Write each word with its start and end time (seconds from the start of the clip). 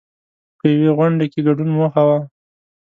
په 0.57 0.65
یوې 0.73 0.89
غونډې 0.97 1.25
کې 1.31 1.39
ګډون 1.47 1.69
موخه 1.77 2.01
وه. 2.07 2.17